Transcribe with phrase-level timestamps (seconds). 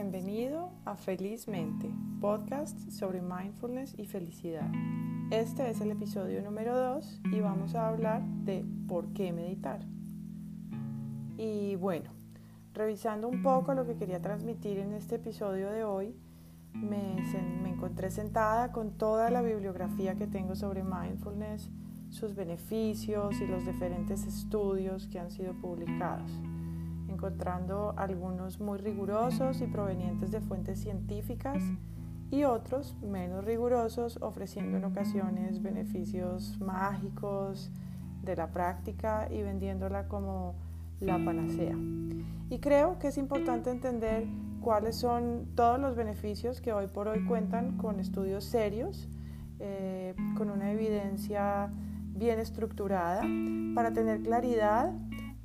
[0.00, 4.70] Bienvenido a Felizmente, podcast sobre mindfulness y felicidad.
[5.32, 9.80] Este es el episodio número 2 y vamos a hablar de por qué meditar.
[11.36, 12.10] Y bueno,
[12.74, 16.14] revisando un poco lo que quería transmitir en este episodio de hoy,
[16.74, 17.16] me,
[17.60, 21.70] me encontré sentada con toda la bibliografía que tengo sobre mindfulness,
[22.08, 26.30] sus beneficios y los diferentes estudios que han sido publicados
[27.08, 31.62] encontrando algunos muy rigurosos y provenientes de fuentes científicas
[32.30, 37.70] y otros menos rigurosos ofreciendo en ocasiones beneficios mágicos
[38.22, 40.54] de la práctica y vendiéndola como
[41.00, 41.76] la panacea.
[42.50, 44.26] Y creo que es importante entender
[44.60, 49.08] cuáles son todos los beneficios que hoy por hoy cuentan con estudios serios,
[49.60, 51.70] eh, con una evidencia
[52.14, 53.22] bien estructurada,
[53.74, 54.92] para tener claridad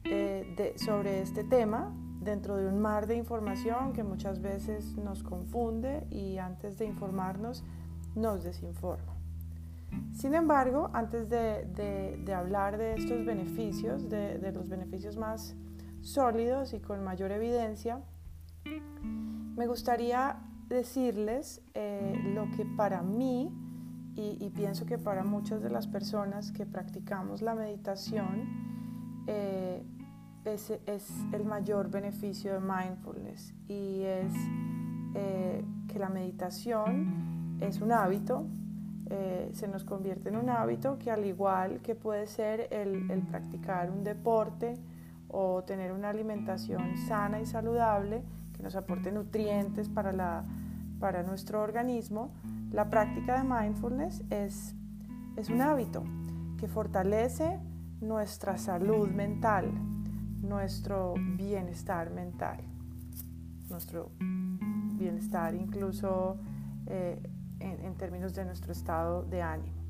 [0.05, 6.07] eh, sobre este tema dentro de un mar de información que muchas veces nos confunde
[6.09, 7.63] y antes de informarnos
[8.15, 9.13] nos desinforma.
[10.13, 15.55] Sin embargo, antes de, hablar de estos beneficios, de, los beneficios más
[16.01, 18.01] sólidos y con mayor evidencia,
[19.55, 23.51] me gustaría decirles eh, lo que para mí
[24.15, 28.72] y, pienso que para muchas de las personas que practicamos la meditación,
[29.27, 29.83] eh,
[30.45, 30.69] es
[31.31, 34.33] el mayor beneficio de mindfulness y es
[35.15, 38.47] eh, que la meditación es un hábito,
[39.09, 43.91] eh, se nos convierte en un hábito que al igual que puede ser el, practicar
[43.91, 44.75] un deporte
[45.27, 50.45] o tener una alimentación sana y saludable que nos aporte nutrientes para, la,
[50.99, 52.31] para nuestro organismo,
[52.71, 54.75] la práctica de mindfulness es,
[55.37, 56.03] es un hábito
[56.57, 57.59] que fortalece
[58.03, 59.71] nuestra salud mental,
[60.41, 62.59] nuestro bienestar mental,
[63.69, 64.11] nuestro
[64.97, 66.37] bienestar incluso
[66.87, 67.21] eh,
[67.59, 69.83] en, términos de nuestro estado de ánimo.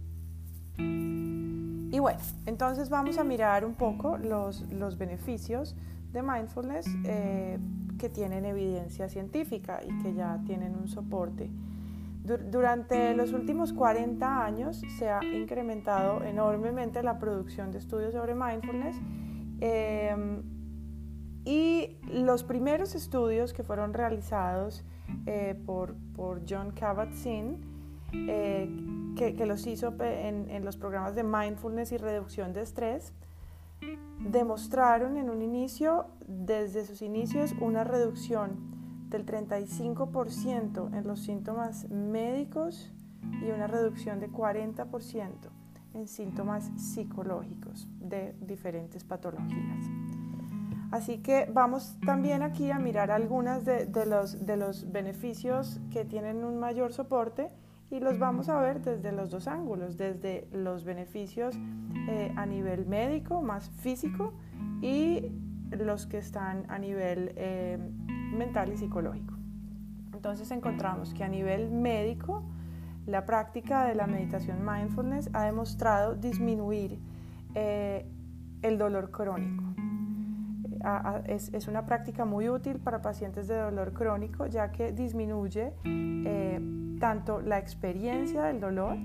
[0.78, 5.76] Y bueno, entonces vamos a mirar un poco los, beneficios
[6.12, 7.60] de mindfulness eh,
[7.98, 11.50] que tienen evidencia científica y que ya tienen un soporte.
[12.24, 18.96] Durante los últimos 40 años se ha incrementado enormemente la producción de estudios sobre mindfulness
[19.66, 20.44] Em,
[21.46, 24.84] y los primeros estudios que fueron realizados
[25.26, 27.62] eh, por, por, John Kabat-Zinn,
[28.14, 28.70] eh,
[29.16, 33.14] que, los hizo en, en, los programas de mindfulness y reducción de estrés,
[34.20, 38.73] demostraron en un inicio, desde sus inicios, una reducción
[39.13, 42.91] del 35% en los síntomas médicos
[43.41, 45.29] y una reducción de 40%
[45.94, 49.85] en síntomas psicológicos de diferentes patologías.
[50.91, 56.44] Así que vamos también aquí a mirar algunas de, los, de los beneficios que tienen
[56.44, 57.50] un mayor soporte
[57.91, 61.56] y los vamos a ver desde los dos ángulos, desde los beneficios
[62.09, 64.34] eh, a nivel médico, más físico,
[64.81, 65.31] y
[65.72, 67.78] los que están a nivel eh,
[68.34, 69.36] mental y psicológico.
[70.14, 72.44] Entonces encontramos que a nivel médico,
[73.06, 77.00] la práctica de la meditación mindfulness ha demostrado disminuir
[77.56, 78.06] eh,
[78.62, 79.64] el dolor crónico.
[80.84, 86.60] Eh, es, una práctica muy útil para pacientes de dolor crónico ya que disminuye eh,
[87.00, 88.98] tanto la experiencia del dolor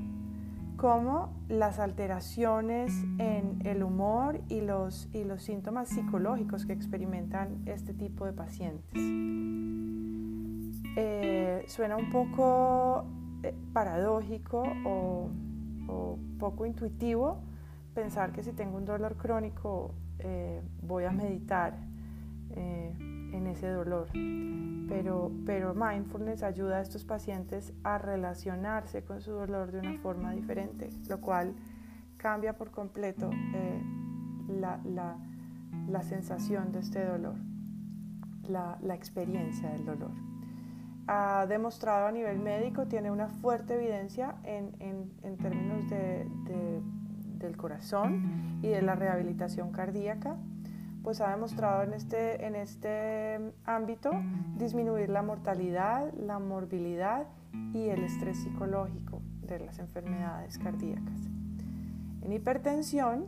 [0.79, 7.93] como las alteraciones en el humor y los, y los síntomas psicológicos que experimentan este
[7.93, 8.95] tipo de pacientes.
[11.67, 13.05] suena un poco
[13.43, 15.29] eh, paradójico o,
[16.39, 17.41] poco intuitivo
[17.95, 21.77] pensar que si tengo un dolor crónico eh, voy a meditar
[22.51, 22.95] eh,
[23.33, 24.09] en ese dolor.
[24.89, 30.33] Pero, pero mindfulness ayuda a estos pacientes a relacionarse con su dolor de una forma
[30.33, 31.55] diferente, lo cual
[32.17, 33.31] cambia por completo
[34.49, 37.35] la, la, sensación de este dolor,
[38.49, 40.29] la, la experiencia del dolor
[41.09, 44.75] ha demostrado a nivel médico, tiene una fuerte evidencia en,
[45.23, 46.27] en, términos de,
[47.39, 50.37] del corazón y de la rehabilitación cardíaca,
[51.09, 54.11] pues ha demostrado en este, en este ámbito
[54.59, 57.29] disminuir la mortalidad, la morbilidad
[57.73, 61.19] y el estrés psicológico de las enfermedades cardíacas.
[62.21, 63.25] En hipertensión,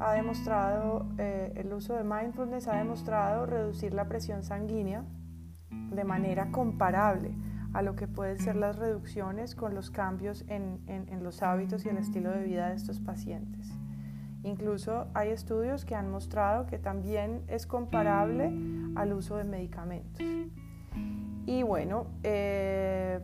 [0.00, 5.04] ha demostrado, eh, el uso de mindfulness ha demostrado reducir la presión sanguínea
[5.70, 7.32] de manera comparable
[7.74, 10.82] a lo que pueden ser las reducciones con los cambios en,
[11.22, 13.72] los hábitos y el estilo de vida de estos pacientes.
[14.44, 18.52] Incluso hay estudios que han mostrado que también es comparable
[18.94, 20.24] al uso de medicamentos.
[21.46, 23.20] Y bueno, eh,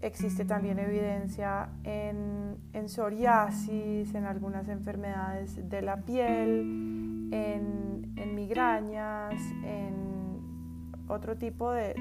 [0.00, 9.34] existe también evidencia en, en, psoriasis, en algunas enfermedades de la piel, en, migrañas,
[9.64, 11.94] en otro tipo de,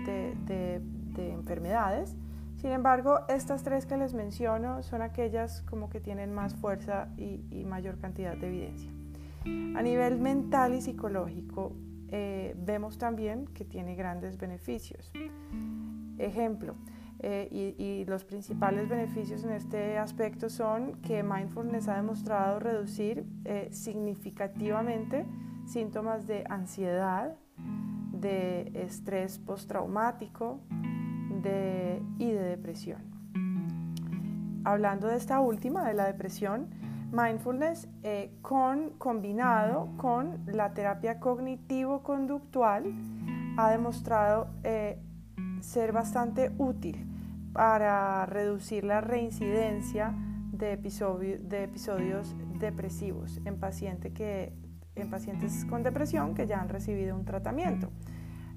[1.16, 2.16] enfermedades.
[2.64, 7.66] Sin embargo, estas tres que les menciono son aquellas como que tienen más fuerza y,
[7.66, 8.90] mayor cantidad de evidencia.
[9.78, 11.76] A nivel mental y psicológico,
[12.08, 15.12] eh, vemos también que tiene grandes beneficios.
[16.18, 16.76] Ejemplo,
[17.20, 23.68] eh, y, los principales beneficios en este aspecto son que mindfulness ha demostrado reducir eh,
[23.74, 25.26] significativamente
[25.66, 27.36] síntomas de ansiedad,
[28.14, 30.62] de estrés postraumático
[32.18, 33.02] y de depresión.
[34.66, 36.70] Hablando de esta última, de la depresión,
[37.12, 42.86] mindfulness eh, con, combinado con la terapia cognitivo-conductual
[43.58, 45.00] ha demostrado eh,
[45.62, 47.06] ser bastante útil
[47.54, 50.16] para reducir la reincidencia
[50.52, 57.92] de, episodios depresivos en pacientes con depresión que ya han recibido un tratamiento.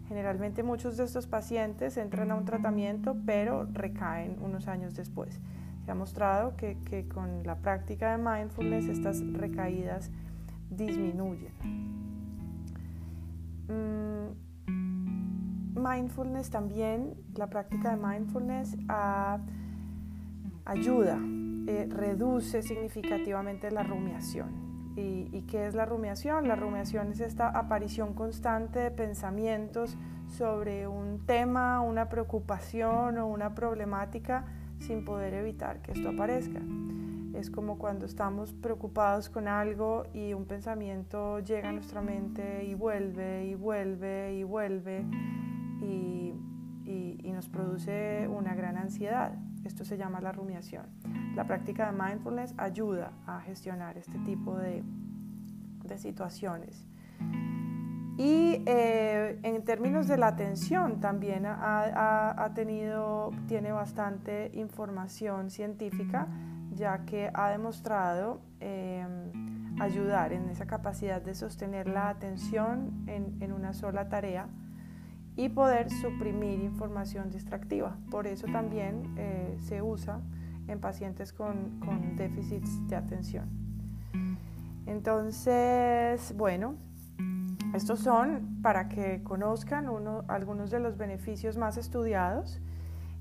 [0.09, 5.41] Generalmente muchos de estos pacientes entran a un tratamiento pero recaen unos años después.
[5.85, 10.11] Se ha mostrado que, con la práctica de mindfulness estas recaídas
[10.71, 11.53] disminuyen.
[13.69, 14.17] Mm,
[15.77, 18.77] mindfulness también, la práctica de mindfulness
[20.65, 21.19] ayuda,
[21.69, 24.66] eh, reduce significativamente la rumiación.
[24.97, 26.49] ¿Y, ¿Y qué es la rumiación?
[26.49, 29.97] La rumiación es esta aparición constante de pensamientos
[30.29, 34.45] sobre un tema, una preocupación o una problemática
[34.79, 36.61] sin poder evitar que esto aparezca.
[37.35, 42.75] Es como cuando estamos preocupados con algo y un pensamiento llega a nuestra mente y
[42.75, 45.05] vuelve y vuelve y vuelve
[45.81, 46.33] y,
[46.85, 49.35] y, nos produce una gran ansiedad.
[49.67, 50.87] Esto se llama la rumiación.
[51.35, 54.83] La práctica de mindfulness ayuda a gestionar este tipo de,
[55.85, 56.87] de situaciones.
[58.19, 66.27] Y eh, en términos de la atención también ha, tenido, tiene bastante información científica,
[66.73, 73.75] ya que ha demostrado em, ayudar en esa capacidad de sostener la atención en, una
[73.75, 74.49] sola tarea
[75.37, 77.97] y poder suprimir información distractiva.
[78.11, 80.21] Por eso también eh, se usa
[80.67, 83.49] en pacientes con, con déficits de atención.
[84.87, 86.77] Entonces, bueno,
[87.75, 89.87] estos son para que conozcan
[90.29, 92.61] algunos de los beneficios más estudiados.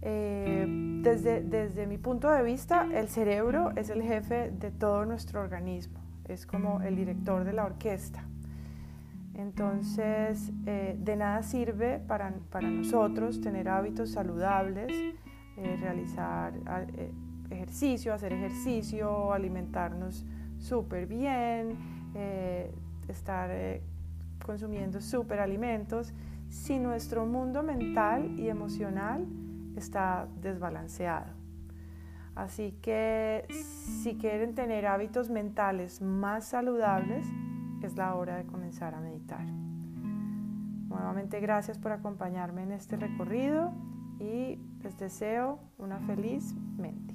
[0.01, 0.65] Eh,
[1.01, 5.99] desde, desde mi punto de vista, el cerebro es el jefe de todo nuestro organismo,
[6.27, 8.23] es como el director de la orquesta.
[9.35, 14.91] Entonces, eh, de nada sirve para, para, nosotros tener hábitos saludables,
[15.57, 16.53] eh, realizar
[17.49, 20.25] ejercicio, hacer ejercicio, alimentarnos
[20.57, 21.77] súper bien,
[23.07, 23.51] estar
[24.45, 26.13] consumiendo superalimentos
[26.49, 29.25] si nuestro mundo mental y emocional
[29.75, 31.33] está desbalanceado.
[32.35, 37.25] Así que si quieren tener hábitos mentales más saludables,
[37.85, 39.45] es la hora de comenzar a meditar.
[39.45, 43.71] Nuevamente gracias por acompañarme en este recorrido
[44.19, 47.14] y les deseo una feliz mente.